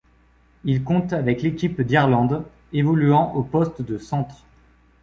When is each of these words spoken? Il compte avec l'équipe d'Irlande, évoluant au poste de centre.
Il 0.63 0.83
compte 0.83 1.13
avec 1.13 1.43
l'équipe 1.43 1.79
d'Irlande, 1.79 2.43
évoluant 2.73 3.35
au 3.35 3.43
poste 3.43 3.83
de 3.83 3.99
centre. 3.99 4.47